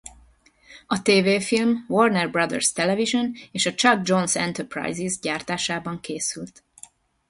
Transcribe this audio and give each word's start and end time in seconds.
A 0.87 1.01
tévéfilm 1.01 1.85
Warner 1.87 2.31
Bros. 2.31 2.71
Television 2.71 3.31
és 3.51 3.65
a 3.65 3.73
Chuck 3.73 4.07
Jones 4.07 4.35
Enterprises 4.35 5.19
gyártásában 5.19 5.99
készült. 5.99 6.63